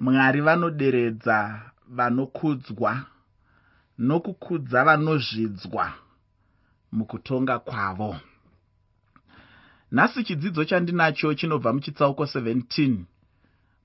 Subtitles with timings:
[0.00, 3.04] mwari vanoderedza vanokudzwa
[3.98, 5.92] nokukudza vanozvidzwa
[6.92, 8.16] mukutonga kwavo.
[9.92, 12.96] Nhasi chidzidzo chandinacho chinobva muchitsauko 17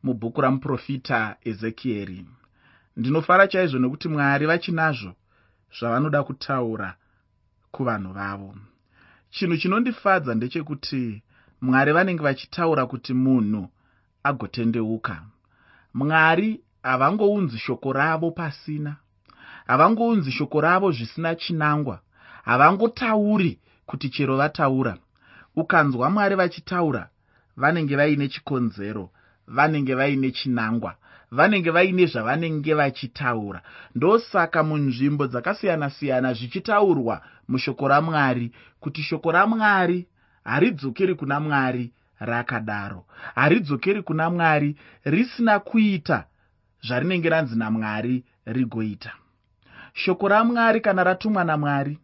[0.03, 2.25] mubhuku ramuprofita ezekieri.
[2.97, 5.11] Ndinofara chaizvo nokuti mwari vachinazvo
[5.77, 6.95] zvavanoda kutaura
[7.71, 8.55] kuvanhu vavo.
[9.29, 11.23] Chinhu chinondifadza ndechekuti
[11.61, 13.69] mwari vanenge vachitaura kuti munhu
[14.23, 15.15] agotendeuka
[15.93, 18.95] mwari havangounzi shoko ravo pasina
[19.67, 21.99] havangounzi shoko ravo zvisina chinangwa
[22.43, 24.97] havangotauri kuti chero vataura.
[25.55, 27.09] Ukanzwa mwari vachitaura
[27.57, 29.09] vanenge vaine chikonzero
[29.47, 30.95] vanenge vaine chinangwa
[31.31, 33.61] vanenge vaine zvavanenge vachitaura.
[33.95, 40.07] Ndosaka munzvimbo dzakasiyana-siyana zvichitaurwa mushoko ramwari kuti shoko ramwari
[40.43, 41.91] haridzokeri kuna mwari
[42.25, 43.05] rakadaro.
[43.35, 46.25] Haridzokeri kuna mwari risina kuita
[46.87, 49.11] zvarinenge ranzi namwari rigoita.
[49.93, 51.99] Shoko ramwari kana ratumwa namwari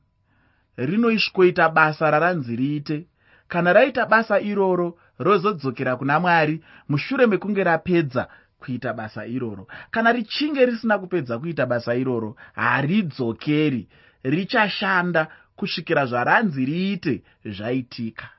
[0.77, 3.07] rinoisvikoita basa raranzi riite.
[3.47, 8.27] Kana raita basa iroro rozodzokera kuna mwari mushure mekunge rapedza
[8.59, 9.67] kuita basa iroro.
[9.91, 13.87] Kana richinge risina kupedza kuita basa iroro haridzokeri.
[14.23, 18.29] Richashanda kusvikira zvaranzi riite zvaitika.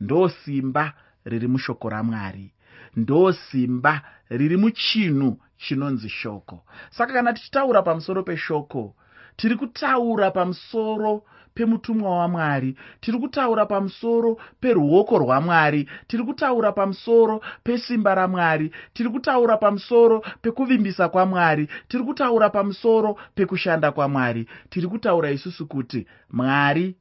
[0.00, 0.92] Ndo simba
[1.24, 2.52] riri mushoko ramwari.
[2.96, 6.64] Ndo simba riri muchinhu chinonzi shoko.
[6.90, 8.94] Saka kana tichitaura pamusoro peshoko
[9.36, 11.22] tiri kutaura pamusoro
[11.54, 20.20] pemutumwa wamwari tiri kutaura pamusoro peruoko rwamwari tiri kutaura pamusoro pesimba ramwari tiri kutaura pamusoro
[20.42, 24.48] pekuvimbisa kwamwari tiri kutaura pamusoro pekushanda kwamwari.
[24.70, 26.96] Tiri kutaura isusu kuti mwari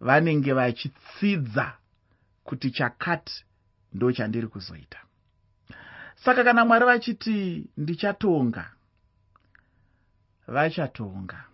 [0.00, 1.72] vanenge vachitsidza
[2.46, 3.44] kuti chakati
[3.92, 4.98] ndo chandiri kuzoita.
[6.14, 8.72] Saka kana mwari vachiti ndichatonga
[10.46, 11.44] vachatonga.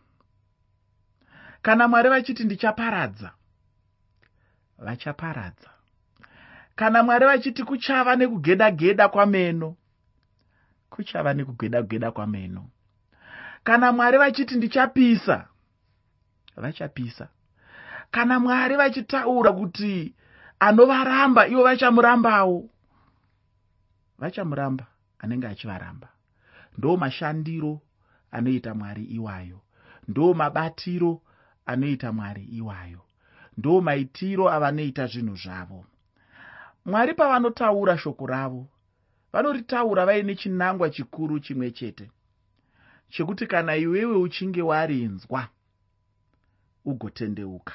[1.63, 3.33] Kana mwari vachiti ndichaparadza
[4.79, 5.71] vachaparadza.
[6.77, 9.77] Kana mwari vachiti kuchava nekugeda geda kwameno
[10.91, 12.69] kuchava nekugeda geda kwameno.
[13.65, 15.49] Kana mwari vachiti ndichapisa
[16.57, 17.29] vachapisa.
[18.11, 20.15] Kana mwari vachitaura kuti
[20.67, 22.69] anovaramba ivo vachamurambawo
[24.19, 24.87] vachamuramba
[25.19, 26.09] anenge achivaramba.
[26.79, 27.81] Ndo mashandiro
[28.31, 29.61] anoita mwari iwayo.
[30.09, 31.23] Ndo mabatiro
[31.67, 33.01] anoita mwari iwayo.
[33.59, 35.85] Ndo maitiro avanoita zvinhu zvavo.
[36.85, 38.67] Mwari pavanotaura shoko ravo
[39.33, 42.11] vanoritaura vaine chinangwa chikuru chimwe chete
[43.09, 45.49] chekuti kana iwewe uchinge warinzwa
[46.85, 47.75] ugotendeuka.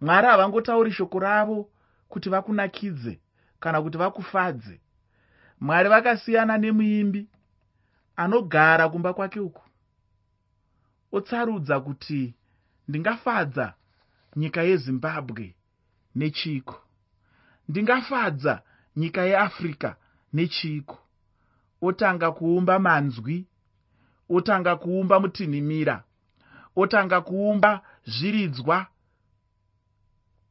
[0.00, 1.70] Mwari havangotauri shoko ravo
[2.10, 3.20] kuti vakunakidze
[3.60, 4.80] kana kuti vakufadze.
[5.60, 7.28] Mwari vakasiyana nemuimbi
[8.16, 9.62] anogara kumba kwake uku.
[11.12, 12.34] Otsarudza kuti
[12.88, 13.74] ndingafadza
[14.36, 15.54] nyika yezimbabwe
[16.14, 16.76] nechiko.
[17.68, 18.62] Ndingafadza
[18.96, 19.94] nyika yeafrica
[20.32, 20.98] nechiko.
[21.82, 23.46] Otanga kuumba manzwi
[24.30, 26.04] otanga kuumba mutinhimira
[26.76, 28.86] otanga kuumba zviridzwa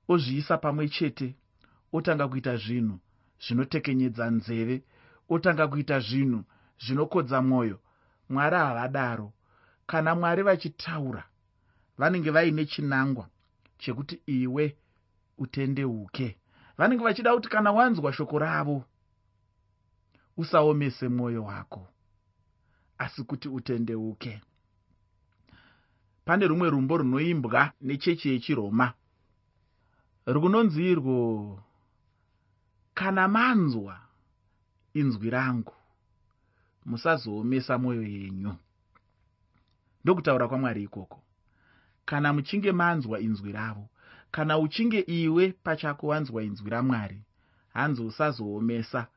[0.07, 1.35] ozviisa pamwe chete
[1.93, 2.99] otanga kuita zvinhu
[3.43, 4.83] zvinotekenyedza nzeve
[5.29, 6.43] otanga kuita zvinhu
[6.83, 7.79] zvinokodza mwoyo
[8.29, 9.33] mwari havadaro
[9.87, 11.23] kana mwari vachitaura
[11.97, 13.29] vanenge vaine chinangwa
[13.77, 14.77] chekuti iwe
[15.37, 16.37] utendeuke.
[16.77, 18.85] Vanenge vachida kuti kana wanzwa shoko ravo
[20.37, 21.87] usaomese mwoyo wako
[22.97, 24.41] asi kuti utendeuke.
[26.25, 28.93] Pane rumwe rumbo runoimbwa nechechi yechiroma.
[30.25, 31.63] Runonzi irwo
[32.99, 33.99] kana manzwa
[34.93, 35.73] inzwi rangu
[36.85, 38.55] musazoomesa mwoyo yenyu.
[40.03, 41.21] Ndokutaura kwamwari ikoko
[42.05, 43.89] kana muchinge manzwa inzwi ravo
[44.31, 47.21] kana uchinge iwe pachako wanzwa inzwi ramwari
[47.73, 49.07] hanzi usazoomesa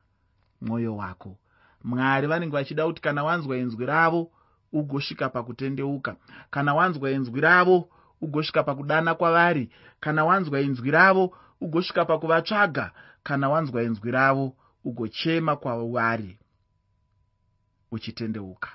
[0.61, 1.37] mwoyo wako.
[1.83, 4.31] Mwari vanenge vachida kuti kana wanzwa inzwi ravo
[4.73, 6.15] ugosvika pakutendeuka.
[6.49, 7.89] Kana wanzwa inzwi ravo
[8.21, 9.69] ugosvika pakudana kwavari.
[9.99, 12.91] Kana wanzwa inzwi ravo ugosvika pakuvatsvaga
[13.23, 16.37] kana wanzwa inzwi ravo ugochema kwavari
[17.91, 18.69] uchitendeuka.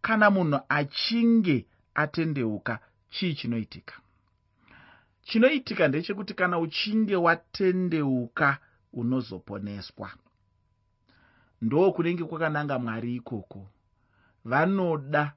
[0.00, 2.78] Kana munhu achinge atendeuka
[3.10, 3.94] chii chinoitika?
[5.22, 8.58] Chinoitika ndechekuti kana uchinge watendeuka
[8.92, 10.10] unozoponeswa.
[11.62, 13.66] Ndo kunenge kwakananga mwari ikoko.
[14.44, 15.32] Vanoda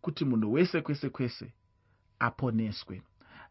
[0.00, 1.52] kuti munhu wese kwese kwese
[2.18, 3.02] aponeswe.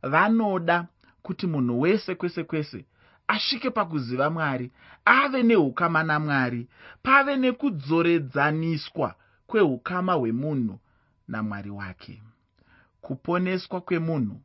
[0.01, 0.87] Vanoda
[1.25, 2.85] kuti munhu wese kwese kwese
[3.27, 4.71] asvike pakuziva mwari
[5.05, 6.67] ave neukama namwari
[7.03, 9.15] pave nekudzoredzaniswa
[9.47, 10.79] kweukama hwemunhu
[11.27, 12.21] namwari wake.
[13.01, 14.41] Kuponeswa kwemunhu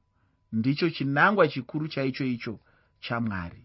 [0.53, 2.59] ndicho chinangwa chikuru chaicho icho
[3.01, 3.63] chamwari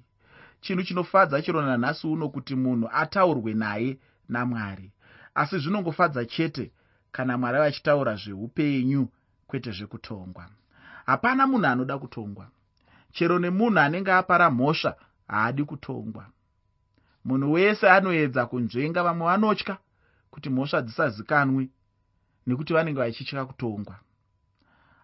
[0.61, 3.97] chinhu chinofadza chiro nanhasi uno kuti munhu ataurwe naye
[4.29, 4.91] namwari.
[5.35, 6.71] Asi zvinongofadza chete
[7.11, 9.07] kana mwari vachitaura zveupenyu
[9.47, 10.49] kwete zvekutongwa.
[11.05, 12.47] Hapana munhu anoda kutongwa
[13.15, 14.95] chero nemunhu anenge apara mhosva
[15.27, 16.25] haadi kutongwa.
[17.25, 19.77] Munhu wese anoedza kunzvenga vamwe vanotya
[20.31, 21.69] kuti mhosva dzisazikanwe
[22.47, 23.95] nekuti vanenge vachitya kutongwa.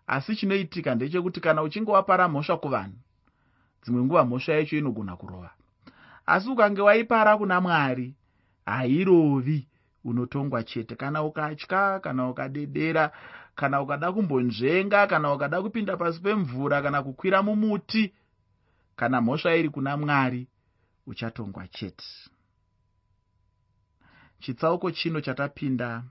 [0.08, 2.98] Asi chinoitika ndechekuti kana uchinge wapara mhosva kuvanhu
[3.84, 5.52] dzimwe nguva mhosva yacho inogona kurova.
[6.25, 8.16] Asi ukange waipara kuna mwari
[8.66, 9.68] hairovi
[10.04, 10.96] unotongwa chete.
[10.96, 13.12] Kana ukatya kana ukadedera
[13.56, 18.13] kana ukada kumbonzvenga kana ukada kupinda pasi pemvura kana kukwira mumuti
[18.95, 20.48] kana mhosva iri kuna mwari
[21.07, 22.06] uchatongwa chete.
[24.39, 26.03] Chitsauko chino chatapinda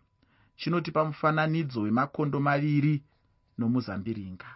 [0.57, 3.03] chinotipa mufananidzo wemakondo maviri
[3.59, 4.47] nomuzambiringa.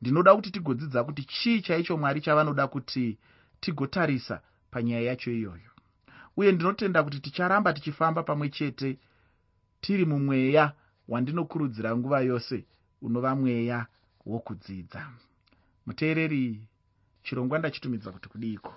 [0.00, 3.18] Ndinoda kuti tigodzidza kuti chii chaicho mwari chavanoda kuti
[3.60, 5.70] tigotarisa panyaya yacho iyoyo.
[6.36, 8.98] Uye ndinotenda kuti ticharamba tichifamba pamwe chete
[9.80, 10.72] tiri mumweya
[11.08, 12.64] wandinokurudzira nguva yose
[13.02, 13.86] unova mweya
[14.26, 15.02] wokudzidza.
[15.86, 16.68] Muteereri
[17.22, 18.74] chirongwa ndachitumidza kuti kudiko?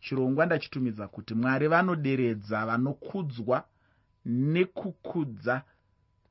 [0.00, 3.64] Chirongwa ndachitumidza kuti mwari vanoderedza vanokudzwa
[4.24, 5.62] nekukudza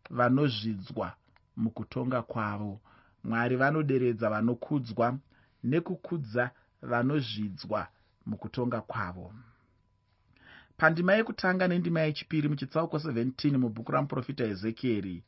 [0.09, 1.13] vanozvidzwa
[1.57, 2.80] mukutonga kwavo.
[3.24, 5.18] Mwari vanoderedza vanokudzwa
[5.63, 6.51] nekukudza
[6.81, 7.88] vanozvidzwa
[8.25, 9.33] mukutonga kwavo
[10.81, 15.24] pandima yekutanga nendima yechipiri muchitsauko 17 mubhuku ramuprofita ezekieri.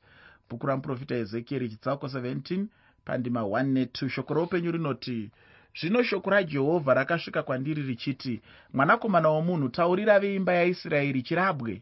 [0.50, 2.66] Bhuku ramuprofita ezekieri chitsauko 17
[3.06, 5.32] pandima 1 ne2 shoko roupenyu rinoti
[5.80, 8.42] zvino shoko rajehovha rakasvika kwandiri richiti
[8.74, 11.82] mwanakomana womunhu taurira veimba yaisraeri chirabwe.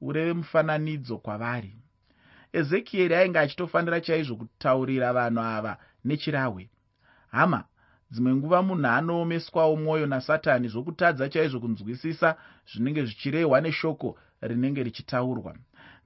[0.00, 1.74] Ureve mufananidzo kwavari.
[2.52, 6.70] Ezekieri ainge achitofanira chaizvo kutaurira vanhu ava nechirahwe.
[7.30, 7.64] Hama
[8.12, 12.28] dzimwe nguva munhu anoomeswawo mwoyo nasatani zvokutadza chaizvo kunzwisisa
[12.70, 14.08] zvinenge zvichirehwa neshoko
[14.48, 15.54] rinenge richitaurwa.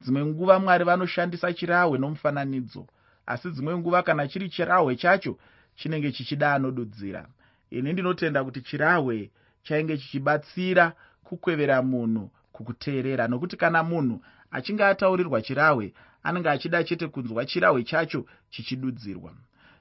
[0.02, 2.86] Dzimwe nguva mwari vanoshandisa chirahwe nomufananidzo
[3.26, 5.38] asi dzimwe nguva kana chiri chirahwe chacho
[5.76, 7.26] chinenge chichida anodudzira.
[7.70, 9.30] Ini ndinotenda kuti chirahwe
[9.62, 10.92] chainge chichibatsira
[11.24, 15.92] kukwevera munhu kukuteerera nokuti kana munhu achinge ataurirwa chirahwe
[16.22, 19.32] anenge achida chete kunzwa chirahwe chacho chichidudzirwa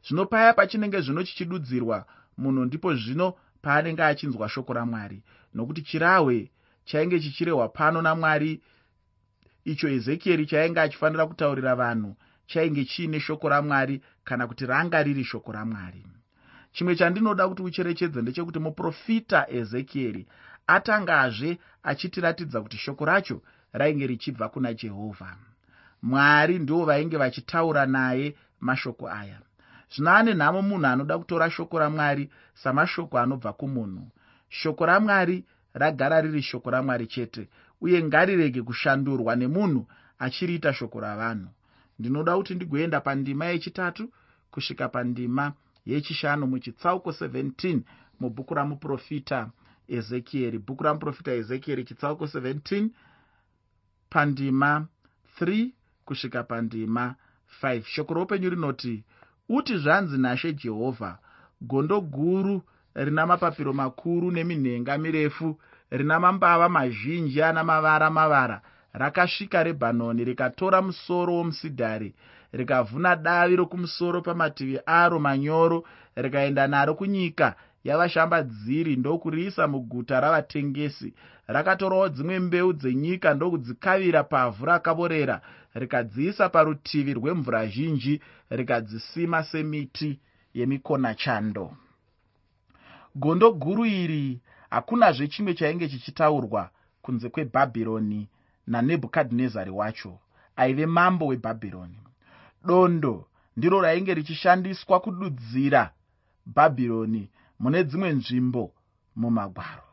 [0.07, 2.05] zvino paya pachinenge zvino chichidudzirwa
[2.37, 5.23] munhu ndipo zvino paanenge achinzwa shoko ramwari.
[5.53, 6.51] Nokuti chirahwe
[6.85, 8.61] chainge chichirehwa pano namwari
[9.65, 12.15] icho ezekieri chainge achifanira kutaurira vanhu
[12.47, 16.05] chainge chiine shoko ramwari kana kuti ranga riri shoko ramwari.
[16.71, 20.27] Chimwe chandinoda kuti ucherechedze ndechekuti muprofita ezekieri
[20.67, 23.41] atangazve achitiratidza kuti shoko racho
[23.73, 25.37] rainge richibva kuna jehovha
[26.01, 29.39] mwari ndivo vainge vachitaura naye mashoko aya
[29.95, 34.07] zvino ane nhamo munhu anoda kutora shoko ramwari samashoko anobva kumunhu.
[34.49, 37.49] Shoko ramwari ragara riri shoko ramwari chete
[37.81, 39.87] uye ngarirege kushandurwa nemunhu
[40.19, 41.49] achiriita shoko ravanhu.
[41.99, 44.09] Ndinoda kuti ndigoenda pandima yechitatu
[44.51, 45.53] kusvika pandima
[45.85, 47.81] yechishanu muchitsauko 17
[48.19, 49.49] mubhuku ramuprofita
[49.87, 50.59] ezekieri.
[50.59, 52.89] Bhuku ramuprofita ezekieri chitsauko 17
[54.09, 54.87] pandima
[55.41, 55.69] 3
[56.05, 57.15] kusvika pandima
[57.63, 59.03] 5 shoko roupenyu rinoti
[59.49, 61.17] uti zvanzi nashe jehovha
[61.61, 62.61] gondo guru
[62.95, 65.59] rina mapapiro makuru neminhenga mirefu
[65.91, 68.61] rina mambava mazhinji ana mavara mavara
[68.93, 72.15] rakasvika rebhanoni rikatora musoro womusidhari
[72.53, 75.83] rikavhuna davi rokumusoro pamativi aro manyoro
[76.15, 81.13] rikaenda naro kunyika yavashambadziri ndokuriisa muguta ravatengesi.
[81.47, 85.41] Rakatorawo dzimwe mbeu dzenyika ndokudzikavira pavhu rakavorera
[85.73, 90.19] rikadziisa parutivi rwemvura zhinji rikadzisima semiti
[90.53, 91.77] yemikonachando.
[93.15, 96.69] Gondo guru iri hakunazve chimwe chainge chichitaurwa
[97.01, 98.29] kunze kwebhabhironi
[98.67, 100.19] nanebhukadhinezari wacho
[100.55, 101.99] aive mambo webhabhironi.
[102.65, 103.27] Dondo
[103.57, 105.91] ndiro rainge richishandiswa kududzira
[106.45, 108.73] bhabhironi mune dzimwe nzvimbo
[109.15, 109.83] mumagwaro.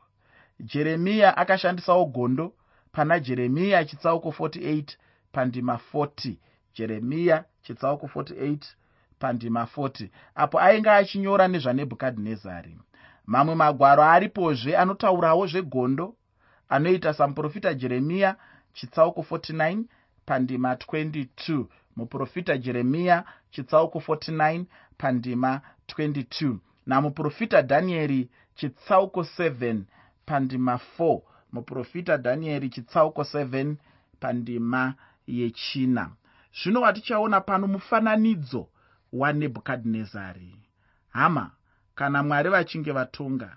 [0.61, 2.53] Jeremiya akashandisawo gondo
[2.93, 4.97] pana jeremiya chitsauko 48
[5.33, 6.35] pandima 40
[6.75, 8.59] jeremiya chitsauko 48
[9.19, 12.79] pandima 40 apo ainge achinyora nezvanebhukadhinezari
[13.27, 16.15] mamwe magwaro aripozve anotaurawo zvegondo
[16.69, 18.37] anoita samuprofita jeremiya
[18.73, 19.85] chitsauko 49
[20.27, 21.65] pandima 22
[21.97, 24.65] muprofita jeremiya chitsauko 49
[24.99, 26.57] pandima 22
[26.87, 29.81] namuprofita dhanieri chitsauko 7
[30.27, 31.21] pandima 4
[31.53, 33.75] muprofita dhanieri chitsauko 7
[34.21, 34.95] pandima
[35.39, 36.11] yechina.
[36.63, 38.69] Zvino watichaona pano mufananidzo
[39.13, 40.57] wanebhukadhinezari
[41.09, 41.51] hama
[41.95, 43.57] kana mwari vachinge vatonga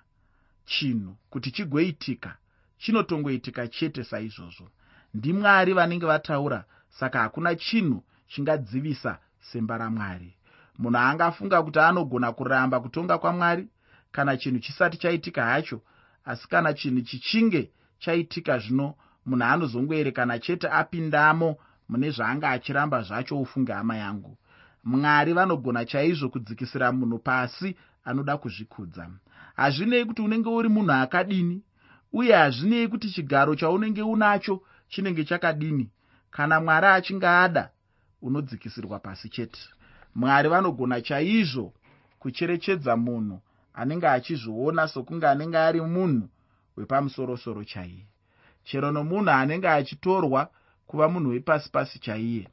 [0.66, 2.38] chinhu kuti chigoitika
[2.78, 4.70] chinotongoitika chete saizvozvo.
[5.14, 10.38] Ndimwari vanenge vataura saka hakuna chinhu chingadzivisa simba ramwari.
[10.78, 13.68] Munhu angafunga kuti anogona kuramba kutonga kwamwari
[14.12, 15.82] kana chinhu chisati chaitika hacho
[16.26, 21.58] asi kana chinhu chichinge chaitika zvino munhu anozongoerekana chete apindamo
[21.90, 24.38] mune zvaanga achiramba zvacho ufunge hama yangu.
[24.84, 29.10] Mwari vanogona chaizvo kudzikisira munhu pasi anoda kuzvikudza.
[29.56, 31.64] Hazvinei kuti unenge uri munhu akadini
[32.14, 35.90] uye hazvinei kuti chigaro chaunenge unacho chinenge chakadini.
[36.32, 37.70] Kana mwari achinge ada
[38.22, 39.60] unodzikisirwa pasi chete.
[40.16, 41.74] Mwari vanogona chaizvo
[42.20, 43.42] kucherechedza munhu
[43.74, 46.30] anenge achizviona sokunge anenge ari munhu
[46.78, 48.08] wepamusorosoro chaiye
[48.64, 50.50] chero nomunhu anenge achitorwa
[50.88, 52.48] kuva munhu wepasi pasi chaiye.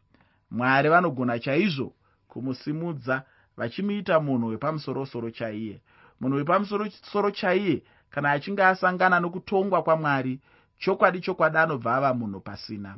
[0.50, 1.92] Mwari vanogona chaizvo
[2.28, 3.22] kumusimudza
[3.56, 5.80] vachimuita munhu wepamusorosoro chaiye.
[6.20, 10.40] Munhu wepamusorosoro chaiye kana achinge asangana nokutongwa kwamwari
[10.78, 12.96] chokwadi chokwadi anobva ava munhu pasina.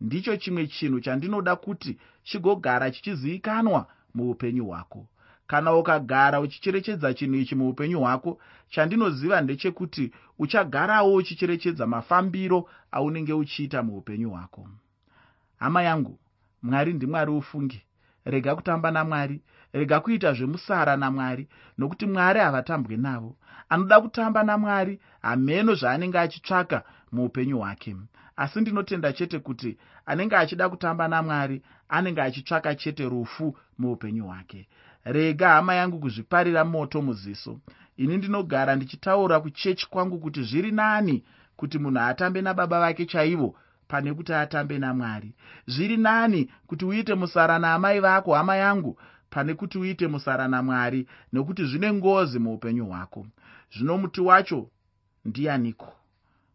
[0.00, 5.06] Ndicho chimwe chinhu chandinoda kuti chigogara chichizivikanwa muupenyu hwako
[5.46, 14.30] kana ukagara uchicherechedza chinhu ichi muupenyu hwako chandinoziva ndechekuti uchagarawo uchicherechedza mafambiro aunenge uchiita muupenyu
[14.30, 14.68] hwako.
[15.58, 16.18] Hama yangu
[16.62, 17.82] mwari ndimwari ufunge.
[18.24, 21.48] Rega kutamba namwari rega kuita zvemusara namwari
[21.78, 23.36] nokuti mwari havatambwe navo.
[23.68, 26.82] Anoda kutamba namwari hameno zvaanenge achitsvaka
[27.12, 27.96] muupenyu hwake.
[28.36, 34.68] Asi ndinotenda chete kuti anenge achida kutamba namwari anenge achitsvaka chete rufu muupenyu hwake
[35.04, 37.60] rega hama yangu kuzviparira moto muziso.
[37.96, 41.24] Ini ndinogara ndichitaura kuchechi kwangu kuti zviri nani
[41.56, 43.56] kuti munhu atambe nababa vake chaivo
[43.88, 45.34] pane kuti atambe namwari.
[45.66, 48.98] Zviri nani kuti uite musara naamai vako hama yangu
[49.30, 53.26] pane kuti uite musara namwari nekuti zvine ngozi muupenyu hwako.
[53.76, 54.70] Zvino muti wacho
[55.24, 55.92] ndianiko?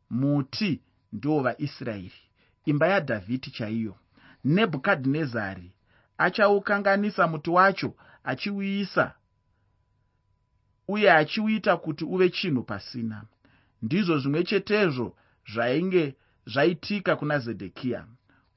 [0.09, 0.81] Muti
[1.13, 2.11] ndiwo vaisraeri.
[2.65, 3.95] Imba yadhavhidi chaiyo.
[4.45, 5.71] Nebhukadhinezari
[6.17, 9.13] achaukanganisa muti wacho achiuisa
[10.87, 13.23] uye achiuita kuti uve chinhu pasina.
[13.81, 15.15] Ndizvo zvimwe chetezvo
[15.53, 18.05] zvainge zvaitika kuna zedhekiya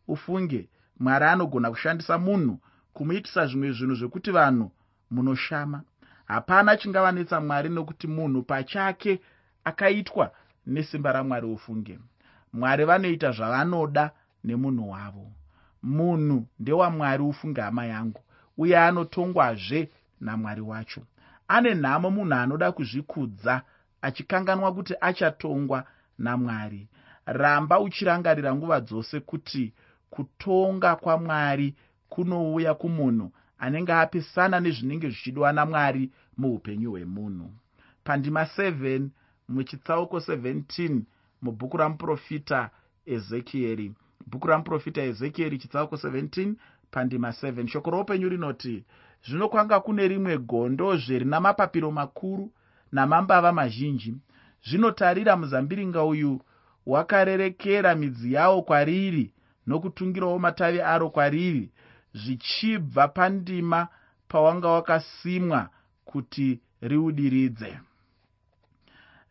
[0.09, 0.69] ufunge
[1.01, 2.61] mwari anogona kushandisa munhu
[2.93, 4.71] kumuitisa zvimwe zvinhu zvekuti vanhu
[5.11, 5.83] munoshama.
[6.25, 9.21] Hapana chingavanetsa mwari nokuti munhu pachake
[9.65, 10.33] akaitwa
[10.67, 11.99] nesimba ramwari ufunge.
[12.53, 14.11] Mwari vanoita zvavanoda
[14.45, 15.33] nemunhu wavo.
[15.83, 18.21] Munhu ndewamwari ufunge hama yangu
[18.59, 19.91] uye anotongwazve
[20.21, 21.03] namwari wacho.
[21.49, 23.63] Ane nhamo munhu anoda kuzvikudza
[24.03, 25.85] achikanganwa kuti achatongwa
[26.19, 26.89] namwari.
[27.27, 29.73] Ramba uchirangarira nguva dzose kuti
[30.11, 31.75] kutonga kwamwari
[32.09, 37.51] kunouya kumunhu anenge apesana nezvinenge zvichidwa namwari muupenyu hwemunhu.
[38.05, 39.09] Pandima 7
[39.49, 41.01] muchitsauko 17
[41.43, 42.71] mubhuku ramuprofita
[43.07, 43.95] ezekieri
[44.27, 46.55] bhuku ramuprofita ezekieri chitsauko 17
[46.93, 48.85] pandima 7 shoko roupenyu rinoti
[49.27, 52.53] zvino kwanga kune rimwe gondozve rina mapapiro makuru
[52.93, 54.15] namambava mazhinji.
[54.69, 56.41] Zvinotarira muzambiringa uyu
[56.87, 59.33] wakarerekera midzi yawo kwariri
[59.67, 61.71] nokutungirawo matavi aro kwariri
[62.15, 63.89] zvichibva pandima
[64.29, 65.69] pawanga wakasimwa
[66.05, 67.79] kuti riudiridze.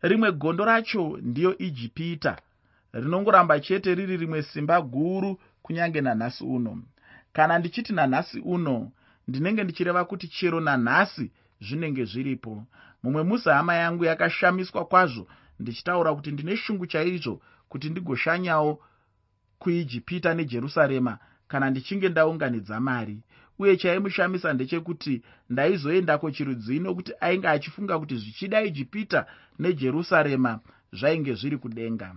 [0.02, 2.38] Rimwe gondo racho ndiyo ijipita
[2.92, 6.82] rinongoramba chete riri rimwe simba guru kunyange nanhasi uno
[7.32, 8.90] kana ndichiti nanhasi uno
[9.28, 12.66] ndinenge ndichireva kuti chero nanhasi zvinenge zviripo.
[13.02, 15.26] Mumwe musi hama yangu yakashamiswa kwazvo
[15.60, 18.80] ndichitaura kuti ndine shungu chaizvo kuti ndigoshanyawo
[19.58, 23.18] kuijipita nejerusarema kana ndichinge ndaunganidza mari.
[23.58, 29.26] Uye chaimushamisa ndechekuti ndaizoendako chirudzii nokuti ainge achifunga kuti zvichida ijipita
[29.58, 30.60] nejerusarema
[30.92, 32.14] zvainge zviri kudenga.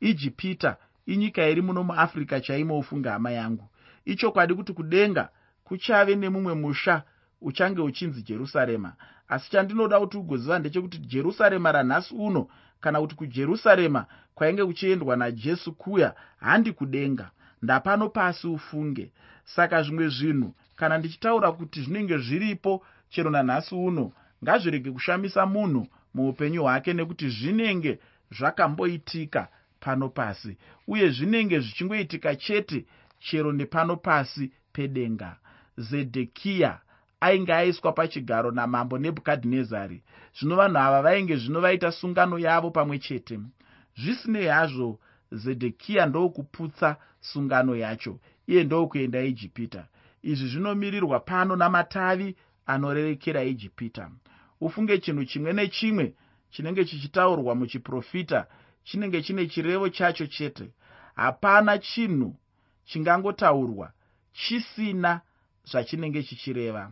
[0.00, 0.76] Ijipita
[1.06, 3.68] inyika iri muno muafrica chaimo ufunga hama yangu
[4.04, 5.28] ichokwadi kuti kudenga
[5.64, 7.02] kuchave nemumwe musha
[7.40, 8.92] uchange uchinzi jerusarema.
[9.28, 12.48] Asi chandinoda kuti ugoziva ndechekuti jerusarema ranhasi uno
[12.80, 17.30] kana kuti kujerusarema kwainge kuchiendwa najesu kuya handi kudenga.
[17.62, 19.12] Ndapano pasi ufunge.
[19.44, 24.12] Saka zvimwe zvinhu kana ndichitaura kuti zvinenge zviripo chero nanhasi uno
[24.44, 27.98] ngazvirege kushamisa munhu muupenyu hwake nekuti zvinenge
[28.30, 29.48] zvakamboitika
[29.80, 30.56] pano pasi
[30.86, 32.84] uye zvinenge zvichingoitika chete
[33.22, 35.36] chero nepano pasi pedenga.
[35.76, 36.80] Zedhekiya
[37.20, 40.02] ainge aiswa pachigaro namambo nebhukadhinezari.
[40.38, 43.40] Zvino vanhu ava vainge zvino vaita sungano yavo pamwe chete.
[43.96, 44.98] Zvisinei hazvo
[45.32, 49.86] zedhekiya ndokuputsa sungano yacho iye ndokuenda ijipita.
[50.22, 52.36] Izvi zvinomirirwa pano namatavi
[52.66, 54.10] anorerekera ijipita.
[54.60, 56.14] Ufunge chinhu chimwe nechimwe
[56.50, 58.46] chinenge chichitaurwa muchiprofita
[58.84, 60.70] chinenge chine chirevo chacho chete.
[61.14, 62.36] Hapana chinhu
[62.84, 63.92] chingangotaurwa
[64.32, 65.20] chisina
[65.64, 66.90] zvachinenge chichireva.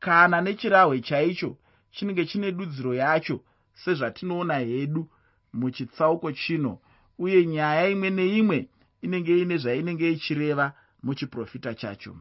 [0.00, 1.56] Kana nechirahwe chaicho
[1.90, 3.40] chinenge chine dudziro yacho
[3.74, 5.08] sezvatinoona hedu
[5.52, 6.78] muchitsauko chino
[7.18, 8.68] uye nyaya imwe neimwe
[9.02, 12.16] inenge ine zvainenge ichireva muchiprofita chacho.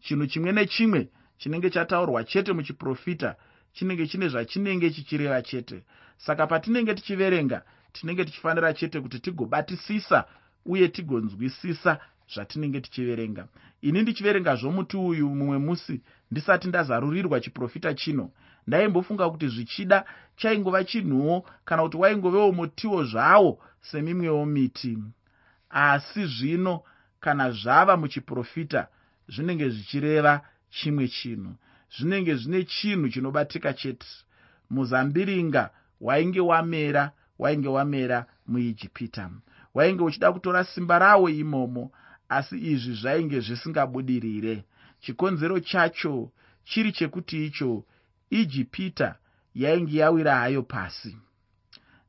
[0.00, 1.08] Chinhu chimwe nechimwe
[1.38, 3.36] chinenge chataurwa chete muchiprofita
[3.72, 5.82] chinenge chine zvachinenge chichireva chete.
[6.16, 10.24] Saka patinenge tichiverenga tinenge tichifanira chete kuti tigobatisisa
[10.66, 12.00] uye tigonzwisisa
[12.32, 13.46] zvatinenge tichiverenga.
[13.82, 16.00] Ini ndichiverenga zvomuti uyu mumwe musi
[16.30, 18.30] ndisati ndazarurirwa chiprofita chino.
[18.66, 20.04] Ndaimbofunga kuti zvichida
[20.36, 24.98] chaingova chinhuwo kana kuti waingovewo mutiwo zvawo semimwewo miti.
[25.70, 26.82] Asi zvino
[27.20, 28.88] kana zvava muchiprofita
[29.28, 30.40] zvinenge zvichireva
[30.70, 31.52] chimwe chinhu.
[31.96, 34.06] Zvinenge zvine chinhu chinobatika chete.
[34.70, 39.30] Muzambiringa wainge wamera wainge wamera muijipita.
[39.74, 41.90] Wainge uchida kutora simba rawo imomo
[42.28, 44.64] asi izvi zvainge zvisingabudirire.
[45.00, 46.30] Chikonzero chacho
[46.64, 47.84] chiri chekuti icho
[48.30, 49.16] ijipita
[49.54, 51.16] yainge yawira hayo pasi.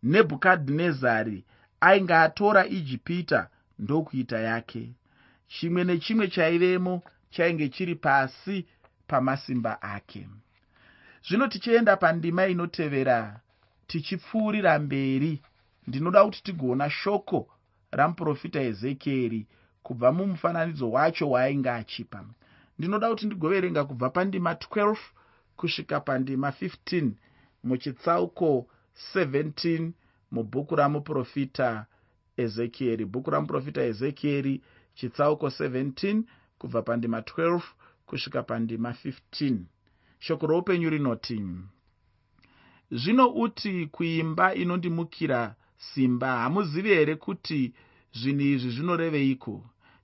[0.04, 1.44] Nebhukadhinezari
[1.82, 4.94] ainge atora ijipita ndokuita yake.
[5.48, 8.66] Chimwe nechimwe chaivemo chainge chiri pasi
[9.08, 10.28] pamasimba ake.
[11.28, 13.40] Zvino tichienda pandima inotevera
[13.88, 15.42] tichipfuurira mberi.
[15.88, 17.50] Ndinoda kuti tigoona shoko
[17.92, 19.48] ramuprofita ezekieri
[19.86, 22.20] kubva mumufananidzo wacho waainge achipa.
[22.78, 24.98] Ndinoda kuti ndigoverenga kubva pandima 12
[25.58, 27.12] kusvika pandima 15
[27.64, 28.68] muchitsauko
[29.16, 29.92] 17
[30.32, 31.86] mubhuku ramuprofita
[32.38, 34.62] ezekieri bhuku ramuprofita ezekieri
[34.96, 36.24] chitsauko 17
[36.60, 37.62] kubva pandima 12
[38.06, 39.58] kusvika pandima 15
[40.20, 41.42] shoko roupenyu rinoti
[42.92, 47.74] zvino uti kuimba inondimukira simba hamuzivi here kuti
[48.14, 49.54] zvinhu izvi zvinoreveiko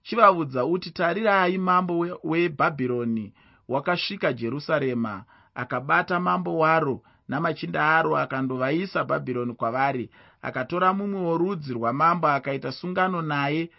[0.04, 3.34] chivaudza uti tarirai mambo webhabhironi
[3.68, 5.24] wakasvika jerusarema
[5.56, 10.10] akabata mambo waro namachinda aro akandovaisa bhabhironi kwavari
[10.42, 13.70] akatora mumwe worudzi rwamambo akaita sungano naye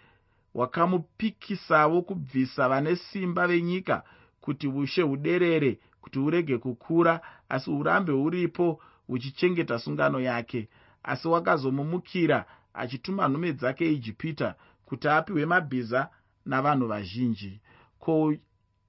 [0.55, 4.03] wakamupikisawo kubvisa vane simba venyika
[4.41, 10.69] kuti ushe huderere kuti urege kukura asi urambe huripo huchichengeta sungano yake.
[11.03, 14.55] Asi wakazomumukira achituma nhume dzake ijipita
[14.93, 16.09] kuti apiwe mabhiza
[16.45, 17.61] navanhu vazhinji.
[17.99, 18.35] Ko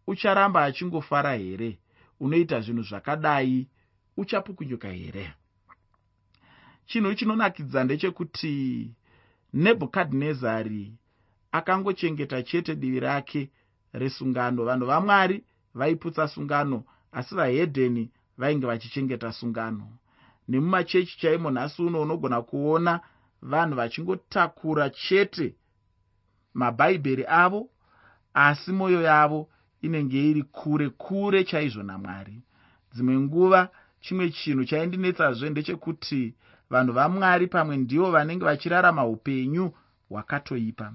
[0.07, 1.79] ucharamba achingofara here?
[2.21, 3.69] Unoita zvinhu zvakadai?
[4.17, 5.33] Uchapukunyuka here?
[6.87, 8.91] Chinhu chinonakidza ndechekuti
[9.53, 10.93] nebhukadhinezari
[11.53, 13.51] akangochengeta chete divi rake
[13.93, 14.65] resungano.
[14.65, 19.89] Vanhu vamwari vaiputsa sungano asi vahedheni vainge vachichengeta sungano.
[20.49, 23.01] Nemumachechi chaimo nhasi uno unogona kuona
[23.43, 25.55] vanhu vachingotakura chete
[26.55, 27.69] mabhaibheri avo
[28.35, 29.49] asi mwoyo yavo
[29.83, 32.43] inenge iri kure kure chaizvo namwari.
[32.93, 33.69] Dzimwe nguva
[34.01, 36.35] chimwe chinhu chaindinetsazve ndechekuti
[36.71, 39.73] vanhu vamwari pamwe ndivo vanenge vachirarama upenyu
[40.09, 40.93] hwakatoipa.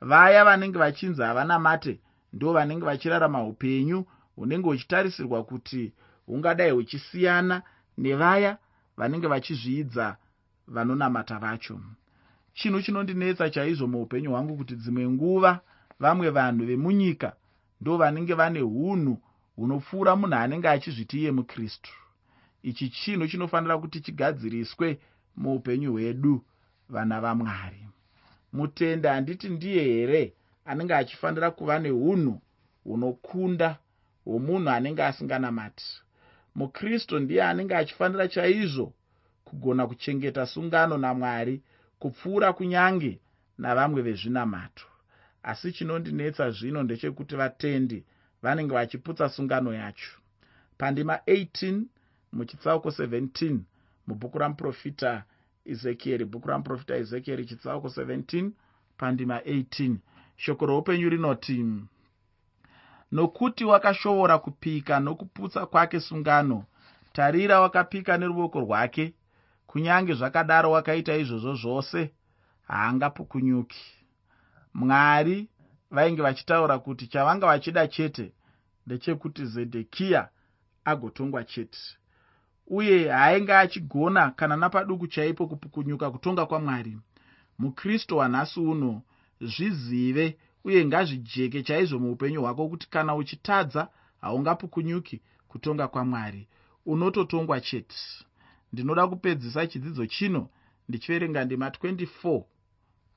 [0.00, 2.00] Vaya vanenge vachinzi havana mate
[2.32, 4.04] ndo vanenge vachirarama upenyu
[4.36, 5.92] hunenge huchitarisirwa kuti
[6.26, 7.62] hungadai huchisiyana
[7.98, 8.58] nevaya
[8.96, 10.16] vanenge vachizviidza
[10.68, 11.80] vanonamata vacho
[12.58, 15.52] chinhu chinondinetsa chaizvo muupenyu hwangu kuti dzimwe nguva
[16.02, 17.28] vamwe vanhu vemunyika
[17.80, 19.14] ndo vanenge vane unhu
[19.56, 21.90] hunopfuura munhu anenge achizviti iye mukristu.
[22.62, 24.88] Ichi chinhu chinofanira kuti chigadziriswe
[25.36, 26.44] muupenyu hwedu
[26.88, 27.82] vana vamwari.
[28.52, 32.40] Mutende handiti ndiye here anenge achifanira kuva neunhu
[32.84, 33.78] hunokunda
[34.24, 35.84] hwomunhu anenge asinganamati?
[36.54, 38.92] Mukristu ndiye anenge achifanira chaizvo
[39.44, 41.62] kugona kuchengeta sungano namwari
[41.98, 43.20] kupfuura kunyange
[43.58, 44.86] navamwe vezvinamato
[45.42, 48.04] asi chinondinetsa zvino ndechekuti vatendi
[48.42, 50.12] vanenge vachiputsa sungano yacho.
[50.78, 51.82] Pandima 18
[52.32, 53.58] muchitsauko 17
[54.06, 55.24] mubhuku ramuprofita
[55.64, 58.50] ezekieri bhuku ramuprofita ezekieri chitsauko 17
[58.96, 59.96] pandima 18
[60.36, 61.66] shoko roupenyu rinoti
[63.12, 66.64] nokuti wakashoora kupika nokuputsa kwake sungano
[67.12, 69.14] tarira wakapika neruoko rwake
[69.68, 72.10] kunyange zvakadaro wakaita izvozvo zvose
[72.68, 73.84] haangapukunyuki.
[74.74, 75.48] Mwari
[75.90, 78.32] vainge vachitaura kuti chavanga vachida chete
[78.86, 80.28] ndechekuti zedhekiya
[80.84, 81.78] agotongwa chete.
[82.66, 86.98] Uye haainge achigona kana napaduku chaipo kupukunyuka kutonga kwamwari.
[87.58, 89.02] Mukristu wanhasi uno
[89.40, 93.88] zvizive uye ngazvijeke chaizvo muupenyu hwako kuti kana uchitadza
[94.20, 96.48] haungapukunyuki kutonga kwamwari.
[96.86, 97.96] Unototongwa chete
[98.72, 100.48] ndinoda kupedzisa chidzidzo chino
[100.88, 102.42] ndichiverenga ndima 24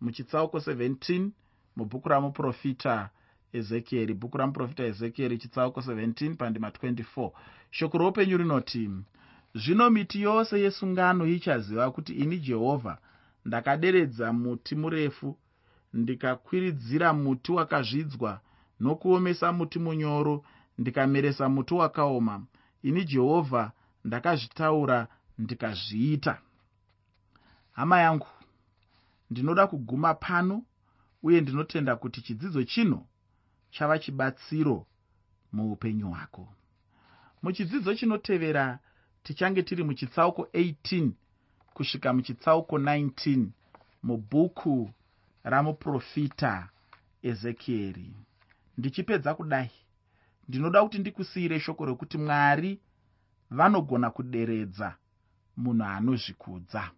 [0.02, 1.30] muchitsauko 17
[1.76, 3.10] mubhuku ramuprofita
[3.54, 7.32] ezekieri bhuku ramuprofita ezekieri chitsauko 17 pandima 24
[7.72, 8.90] shoko roupenyu rinoti
[9.56, 12.98] zvino miti yose yesungano ichaziva kuti ini jehovha
[13.46, 15.38] ndakaderedza muti murefu
[15.94, 18.40] ndikakwiridzira muti wakazvidzwa
[18.80, 20.44] nokuomesa muti munyoro
[20.78, 22.46] ndikameresa muti wakaoma.
[22.84, 23.72] Ini jehovha
[24.06, 25.08] ndakazvitaura
[25.42, 26.42] ndikazviita.
[27.72, 28.28] Hama yangu
[29.30, 30.64] ndinoda kuguma pano
[31.24, 33.06] uye ndinotenda kuti chidzidzo chino
[33.72, 34.86] chava chibatsiro
[35.54, 36.54] muupenyu hwako.
[37.44, 38.80] Muchidzidzo chinotevera
[39.24, 41.10] tichange tiri muchitsauko 18
[41.74, 43.46] kusvika muchitsauko 19
[44.04, 44.92] mubhuku
[45.44, 46.70] ramuprofita
[47.22, 48.14] ezekieri
[48.78, 49.72] ndichipedza kudai.
[50.48, 52.80] Ndinoda kuti ndikusiyire shoko rekuti mwari
[53.50, 54.96] vanogona kuderedza
[55.58, 56.92] munhu anozvikudza.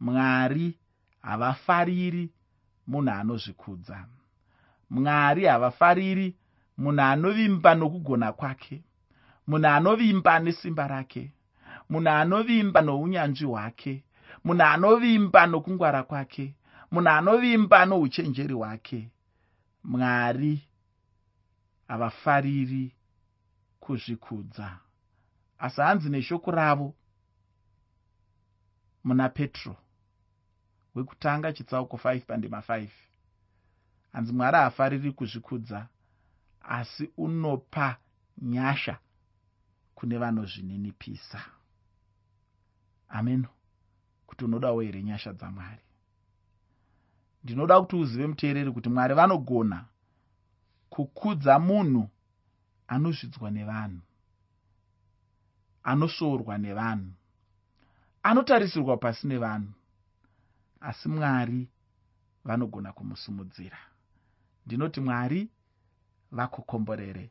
[0.00, 0.78] Mwari
[1.22, 2.30] havafariri
[2.86, 4.06] munhu anozvikudza.
[4.90, 6.36] Mwari havafariri
[6.78, 8.82] munhu anovimba nokugona kwake.
[9.46, 11.32] Munhu anovimba nesimba rake.
[11.90, 14.04] Munhu anovimba nounyanzvi hwake.
[14.44, 16.54] Munhu anovimba nokungwara kwake.
[16.90, 19.10] Munhu anovimba nouchenjeri hwake.
[19.84, 20.68] Mwari
[21.88, 22.94] havafariri
[23.80, 24.78] kuzvikudza.
[25.58, 26.94] Asi hanzi neshoko ravo
[29.04, 29.76] muna petro
[30.94, 32.88] wekutanga chitsauko 5 pandima 5
[34.12, 35.88] hanzi mwari haafariri kuzvikudza
[36.60, 37.96] asi unopa
[38.38, 38.98] nyasha
[39.94, 41.44] kune vanozvininipisa.
[43.08, 43.46] Amen.
[44.26, 45.82] Kuti unodawo here nyasha dzamwari
[47.44, 49.84] ndinoda kuti uzive muteereri kuti mwari vanogona
[50.90, 52.08] kukudza munhu
[52.88, 54.00] anozvidzwa nevanhu
[55.82, 57.12] anosvoorwa nevanhu
[58.28, 59.72] anotarisirwa pasi nevanhu
[60.80, 61.68] asi mwari
[62.44, 63.78] vanogona kumusumudzira
[64.66, 65.40] ndinoti mwari
[66.32, 67.30] vakokomborere